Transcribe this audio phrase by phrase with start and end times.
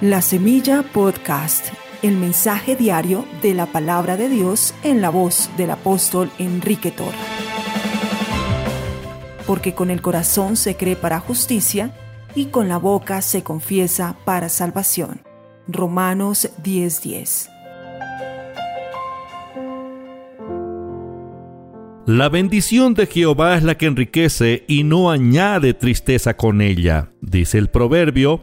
[0.00, 5.72] La Semilla Podcast, el mensaje diario de la palabra de Dios en la voz del
[5.72, 7.16] apóstol Enrique Torre.
[9.44, 11.96] Porque con el corazón se cree para justicia
[12.36, 15.22] y con la boca se confiesa para salvación.
[15.66, 17.50] Romanos 10:10.
[22.06, 27.58] La bendición de Jehová es la que enriquece y no añade tristeza con ella, dice
[27.58, 28.42] el proverbio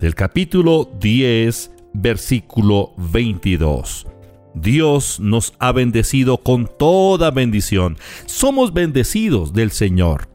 [0.00, 4.06] del capítulo 10, versículo 22.
[4.54, 7.96] Dios nos ha bendecido con toda bendición.
[8.26, 10.28] Somos bendecidos del Señor.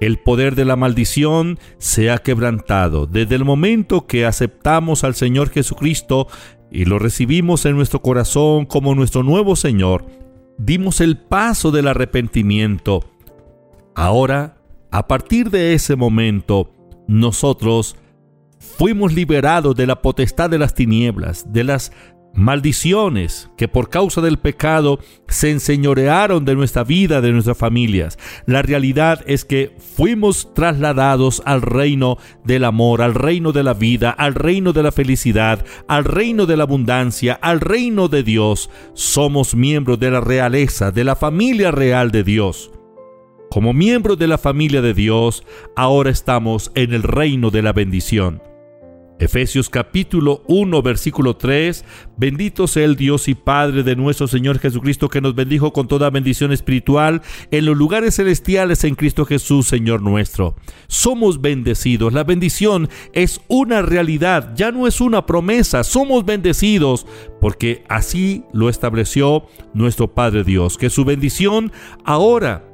[0.00, 5.50] El poder de la maldición se ha quebrantado desde el momento que aceptamos al Señor
[5.50, 6.26] Jesucristo
[6.70, 10.06] y lo recibimos en nuestro corazón como nuestro nuevo Señor.
[10.58, 13.04] Dimos el paso del arrepentimiento.
[13.94, 14.56] Ahora,
[14.90, 16.72] a partir de ese momento,
[17.06, 17.96] nosotros
[18.62, 21.92] fuimos liberados de la potestad de las tinieblas, de las
[22.34, 28.18] maldiciones que por causa del pecado se enseñorearon de nuestra vida, de nuestras familias.
[28.46, 34.10] La realidad es que fuimos trasladados al reino del amor, al reino de la vida,
[34.10, 38.70] al reino de la felicidad, al reino de la abundancia, al reino de Dios.
[38.94, 42.70] Somos miembros de la realeza, de la familia real de Dios.
[43.50, 45.44] Como miembros de la familia de Dios,
[45.76, 48.51] ahora estamos en el reino de la bendición.
[49.22, 51.84] Efesios capítulo 1 versículo 3,
[52.16, 56.10] bendito sea el Dios y Padre de nuestro Señor Jesucristo que nos bendijo con toda
[56.10, 60.56] bendición espiritual en los lugares celestiales en Cristo Jesús Señor nuestro.
[60.88, 67.06] Somos bendecidos, la bendición es una realidad, ya no es una promesa, somos bendecidos
[67.40, 71.70] porque así lo estableció nuestro Padre Dios, que su bendición
[72.04, 72.64] ahora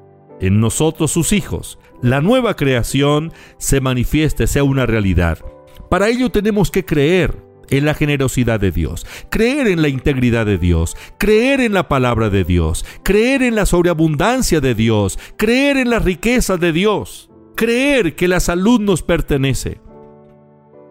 [0.41, 5.41] en nosotros sus hijos, la nueva creación se manifieste, sea una realidad.
[5.89, 10.59] Para ello tenemos que creer en la generosidad de Dios, creer en la integridad de
[10.59, 15.91] Dios, creer en la palabra de Dios, creer en la sobreabundancia de Dios, creer en
[15.91, 19.81] la riqueza de Dios, creer que la salud nos pertenece.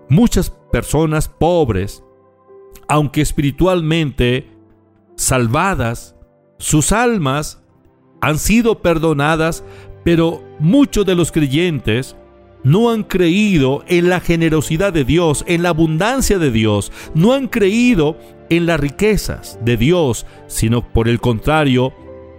[0.10, 2.04] Muchas personas pobres,
[2.88, 4.50] aunque espiritualmente
[5.16, 6.16] salvadas,
[6.60, 7.64] sus almas
[8.22, 9.64] han sido perdonadas,
[10.04, 12.16] pero muchos de los creyentes
[12.64, 17.48] no han creído en la generosidad de Dios, en la abundancia de Dios, no han
[17.48, 18.18] creído
[18.50, 21.94] en las riquezas de Dios, sino por el contrario,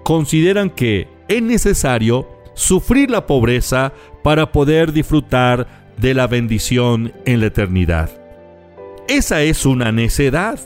[0.04, 3.92] consideran que es necesario sufrir la pobreza
[4.22, 8.10] para poder disfrutar de la bendición en la eternidad.
[9.08, 10.60] Esa es una necedad.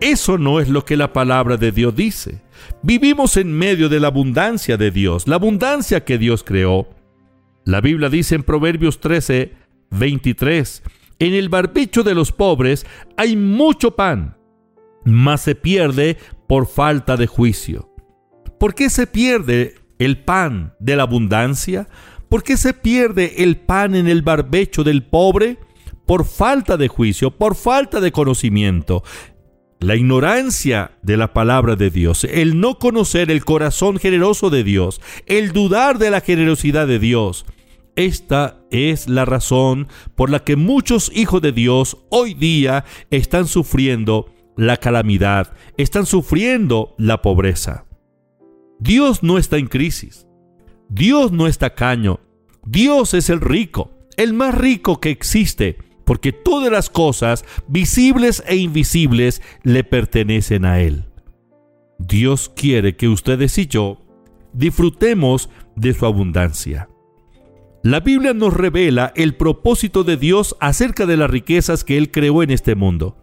[0.00, 2.40] Eso no es lo que la palabra de Dios dice.
[2.82, 6.88] Vivimos en medio de la abundancia de Dios, la abundancia que Dios creó.
[7.64, 9.52] La Biblia dice en Proverbios 13,
[9.90, 10.82] 23,
[11.18, 12.84] en el barbecho de los pobres
[13.16, 14.36] hay mucho pan,
[15.04, 17.90] mas se pierde por falta de juicio.
[18.58, 21.88] ¿Por qué se pierde el pan de la abundancia?
[22.28, 25.58] ¿Por qué se pierde el pan en el barbecho del pobre?
[26.06, 29.02] Por falta de juicio, por falta de conocimiento.
[29.80, 35.00] La ignorancia de la palabra de Dios, el no conocer el corazón generoso de Dios,
[35.26, 37.44] el dudar de la generosidad de Dios,
[37.96, 44.32] esta es la razón por la que muchos hijos de Dios hoy día están sufriendo
[44.56, 47.86] la calamidad, están sufriendo la pobreza.
[48.78, 50.26] Dios no está en crisis.
[50.88, 52.20] Dios no está caño.
[52.66, 58.56] Dios es el rico, el más rico que existe, porque todas las cosas, visibles e
[58.56, 61.04] invisibles, le pertenecen a Él.
[61.98, 63.98] Dios quiere que ustedes y yo
[64.52, 66.88] disfrutemos de su abundancia.
[67.84, 72.42] La Biblia nos revela el propósito de Dios acerca de las riquezas que Él creó
[72.42, 73.18] en este mundo.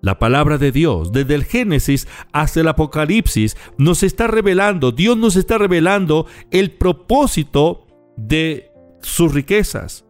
[0.00, 5.36] La palabra de Dios, desde el Génesis hasta el Apocalipsis, nos está revelando, Dios nos
[5.36, 8.72] está revelando el propósito de
[9.02, 10.06] sus riquezas,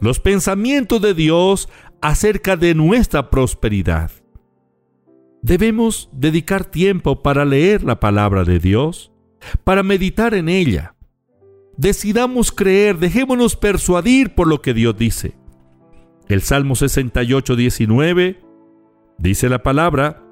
[0.00, 1.68] los pensamientos de Dios
[2.00, 4.12] acerca de nuestra prosperidad.
[5.42, 9.10] Debemos dedicar tiempo para leer la palabra de Dios,
[9.64, 10.94] para meditar en ella,
[11.76, 15.34] Decidamos creer, dejémonos persuadir por lo que Dios dice.
[16.28, 18.40] El Salmo 68, 19
[19.18, 20.22] dice la palabra,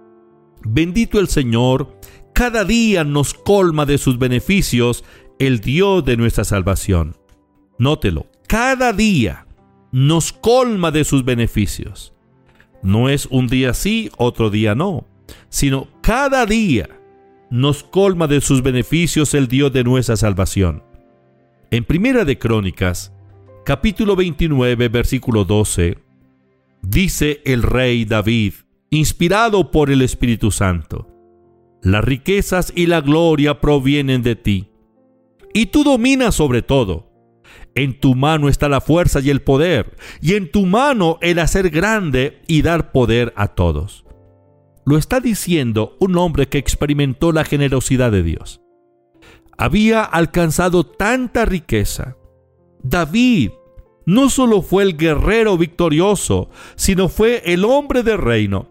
[0.64, 1.98] bendito el Señor,
[2.34, 5.04] cada día nos colma de sus beneficios
[5.38, 7.16] el Dios de nuestra salvación.
[7.78, 9.46] Nótelo, cada día
[9.92, 12.14] nos colma de sus beneficios.
[12.82, 15.06] No es un día sí, otro día no,
[15.48, 16.88] sino cada día
[17.50, 20.82] nos colma de sus beneficios el Dios de nuestra salvación.
[21.70, 23.12] En Primera de Crónicas,
[23.66, 25.98] capítulo 29, versículo 12,
[26.80, 28.54] Dice el rey David,
[28.88, 31.06] inspirado por el Espíritu Santo,
[31.82, 34.70] las riquezas y la gloria provienen de ti,
[35.52, 37.12] y tú dominas sobre todo.
[37.74, 41.68] En tu mano está la fuerza y el poder, y en tu mano el hacer
[41.68, 44.06] grande y dar poder a todos.
[44.86, 48.62] Lo está diciendo un hombre que experimentó la generosidad de Dios.
[49.58, 52.16] Había alcanzado tanta riqueza.
[52.82, 53.50] David
[54.06, 58.70] no solo fue el guerrero victorioso, sino fue el hombre de reino.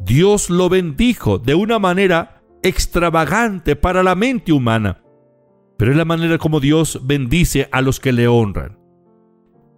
[0.00, 5.02] Dios lo bendijo de una manera extravagante para la mente humana,
[5.76, 8.78] pero es la manera como Dios bendice a los que le honran.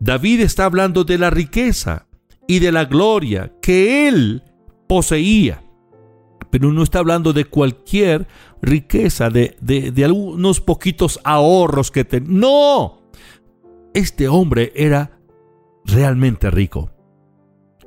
[0.00, 2.06] David está hablando de la riqueza
[2.46, 4.42] y de la gloria que él
[4.88, 5.62] poseía,
[6.50, 8.26] pero no está hablando de cualquier
[8.62, 12.28] riqueza, de, de, algunos poquitos ahorros que tenía.
[12.30, 13.02] No,
[13.94, 15.18] este hombre era
[15.84, 16.90] realmente rico.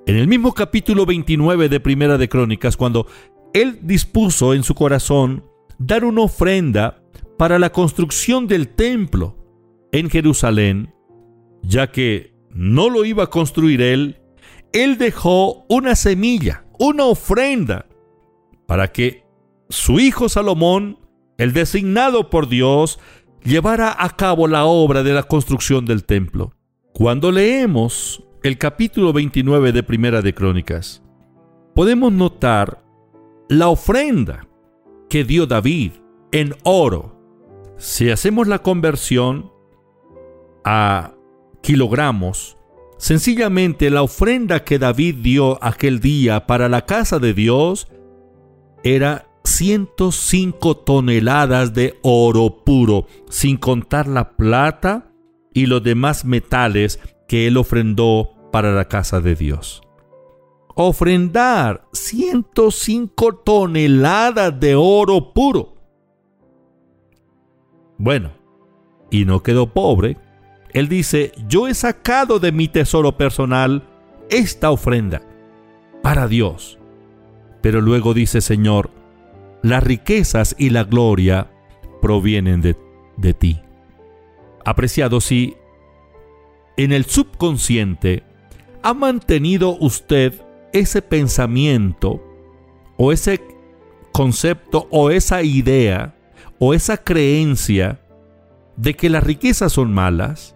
[0.06, 3.08] En el mismo capítulo 29 de Primera de Crónicas, cuando
[3.54, 5.46] él dispuso en su corazón
[5.78, 7.04] dar una ofrenda
[7.38, 9.36] para la construcción del templo
[9.92, 10.94] en Jerusalén,
[11.64, 14.20] ya que no lo iba a construir él,
[14.74, 17.86] él dejó una semilla, una ofrenda,
[18.72, 19.26] para que
[19.68, 20.98] su hijo Salomón,
[21.38, 23.00] el designado por Dios,
[23.44, 26.54] llevara a cabo la obra de la construcción del templo.
[26.94, 31.04] Cuando leemos el capítulo 29 de Primera de Crónicas,
[31.76, 32.82] podemos notar
[33.50, 34.48] la ofrenda
[35.10, 35.92] que dio David
[36.32, 37.20] en oro.
[37.76, 39.52] Si hacemos la conversión
[40.64, 41.12] a
[41.62, 42.58] kilogramos,
[42.98, 47.90] sencillamente la ofrenda que David dio aquel día para la casa de Dios
[48.84, 55.12] era 105 toneladas de oro puro, sin contar la plata
[55.54, 59.82] y los demás metales que él ofrendó para la casa de Dios.
[60.76, 65.76] Ofrendar 105 toneladas de oro puro.
[67.98, 68.32] Bueno,
[69.10, 70.18] y no quedó pobre.
[70.74, 73.84] Él dice, yo he sacado de mi tesoro personal
[74.30, 75.22] esta ofrenda
[76.02, 76.81] para Dios.
[77.62, 78.92] Pero luego dice, Señor,
[79.62, 81.52] las riquezas y la gloria
[82.02, 82.76] provienen de,
[83.18, 83.62] de ti.
[84.66, 85.56] Apreciado, si
[86.78, 88.24] en el subconsciente
[88.84, 90.34] ha mantenido usted
[90.74, 92.24] ese pensamiento
[92.98, 93.42] o ese
[94.12, 96.16] concepto o esa idea
[96.60, 98.02] o esa creencia
[98.78, 100.56] de que las riquezas son malas,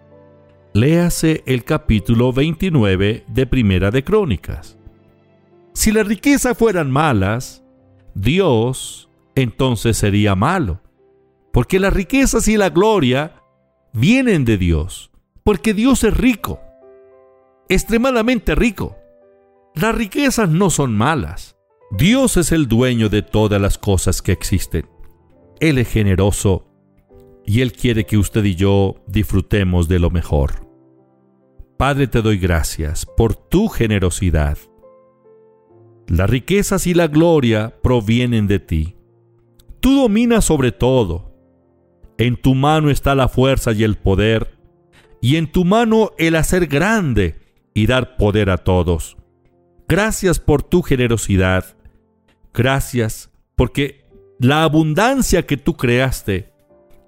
[0.72, 4.75] léase el capítulo 29 de Primera de Crónicas.
[5.76, 7.62] Si las riquezas fueran malas,
[8.14, 10.80] Dios entonces sería malo.
[11.52, 13.42] Porque las riquezas y la gloria
[13.92, 15.10] vienen de Dios.
[15.44, 16.60] Porque Dios es rico.
[17.68, 18.96] Extremadamente rico.
[19.74, 21.58] Las riquezas no son malas.
[21.90, 24.88] Dios es el dueño de todas las cosas que existen.
[25.60, 26.66] Él es generoso
[27.44, 30.66] y Él quiere que usted y yo disfrutemos de lo mejor.
[31.76, 34.56] Padre, te doy gracias por tu generosidad.
[36.08, 38.96] Las riquezas y la gloria provienen de ti.
[39.80, 41.32] Tú dominas sobre todo.
[42.18, 44.56] En tu mano está la fuerza y el poder,
[45.20, 47.38] y en tu mano el hacer grande
[47.74, 49.16] y dar poder a todos.
[49.88, 51.76] Gracias por tu generosidad.
[52.54, 54.06] Gracias porque
[54.38, 56.52] la abundancia que tú creaste,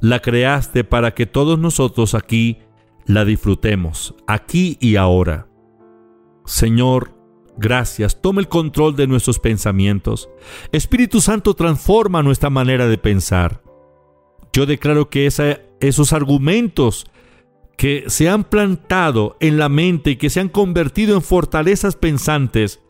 [0.01, 2.59] la creaste para que todos nosotros aquí
[3.07, 5.49] la disfrutemos, aquí y ahora.
[6.45, 7.18] Señor,
[7.59, 10.29] Gracias, toma el control de nuestros pensamientos.
[10.71, 13.63] Espíritu Santo transforma nuestra manera de pensar.
[14.53, 15.27] Yo declaro que
[15.81, 17.07] esos argumentos
[17.77, 22.81] que se han plantado en la mente y que se han convertido en fortalezas pensantes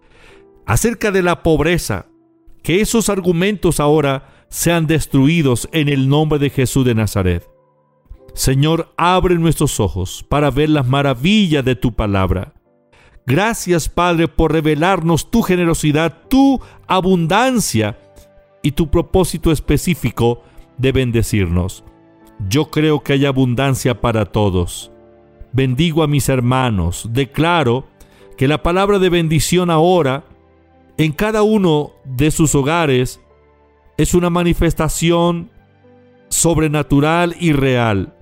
[0.66, 2.06] acerca de la pobreza,
[2.62, 7.48] que esos argumentos ahora sean destruidos en el nombre de Jesús de Nazaret.
[8.34, 12.54] Señor, abre nuestros ojos para ver las maravillas de tu palabra.
[13.28, 17.98] Gracias, Padre, por revelarnos tu generosidad, tu abundancia
[18.62, 20.42] y tu propósito específico
[20.78, 21.84] de bendecirnos.
[22.48, 24.90] Yo creo que hay abundancia para todos.
[25.52, 27.06] Bendigo a mis hermanos.
[27.12, 27.86] Declaro
[28.38, 30.24] que la palabra de bendición ahora
[30.96, 33.20] en cada uno de sus hogares
[33.98, 35.50] es una manifestación
[36.30, 38.14] sobrenatural y real.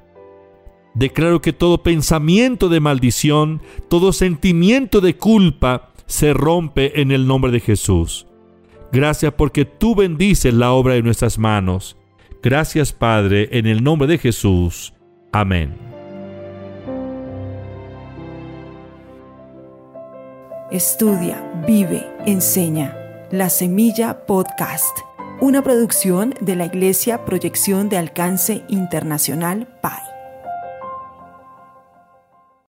[0.96, 3.60] Declaro que todo pensamiento de maldición,
[3.90, 8.26] todo sentimiento de culpa se rompe en el nombre de Jesús.
[8.92, 11.98] Gracias porque tú bendices la obra de nuestras manos.
[12.42, 14.94] Gracias Padre, en el nombre de Jesús.
[15.32, 15.74] Amén.
[20.70, 22.96] Estudia, vive, enseña.
[23.30, 24.98] La Semilla Podcast,
[25.42, 30.15] una producción de la Iglesia Proyección de Alcance Internacional PAI.